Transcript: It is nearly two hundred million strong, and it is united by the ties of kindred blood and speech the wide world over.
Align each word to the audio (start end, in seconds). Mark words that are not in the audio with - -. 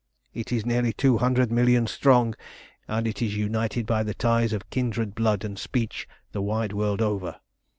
It 0.33 0.51
is 0.51 0.65
nearly 0.65 0.93
two 0.93 1.19
hundred 1.19 1.51
million 1.51 1.85
strong, 1.85 2.33
and 2.87 3.05
it 3.05 3.21
is 3.21 3.37
united 3.37 3.85
by 3.85 4.01
the 4.01 4.15
ties 4.15 4.51
of 4.51 4.67
kindred 4.71 5.13
blood 5.13 5.43
and 5.43 5.59
speech 5.59 6.07
the 6.31 6.41
wide 6.41 6.73
world 6.73 7.03
over. 7.03 7.35